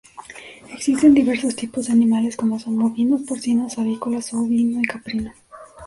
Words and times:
Existen 0.71 1.13
diversos 1.13 1.55
tipos 1.55 1.85
de 1.85 1.91
animales 1.93 2.35
como 2.35 2.57
son: 2.57 2.75
bovinos, 2.75 3.21
porcinos, 3.21 3.77
avícolas, 3.77 4.33
ovino 4.33 4.81
y 4.81 4.85
caprino. 4.85 5.31